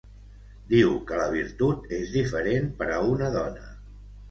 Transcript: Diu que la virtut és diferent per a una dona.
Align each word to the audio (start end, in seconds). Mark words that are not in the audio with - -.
Diu 0.71 0.95
que 1.11 1.19
la 1.19 1.27
virtut 1.35 1.87
és 1.99 2.15
diferent 2.17 2.73
per 2.83 2.91
a 2.97 2.99
una 3.13 3.31
dona. 3.39 3.71